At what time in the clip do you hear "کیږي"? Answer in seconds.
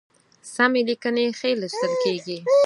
2.03-2.37